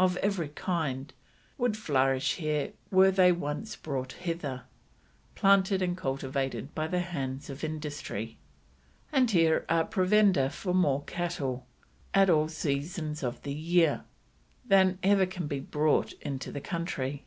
[0.00, 1.12] of every kind
[1.56, 4.62] would flourish here were they once brought hither,
[5.34, 8.38] planted and cultivated by the hands of Industry;
[9.10, 11.66] and here are provender for more cattle,
[12.14, 14.04] at all seasons of the year,
[14.64, 17.24] than ever can be brought into the country."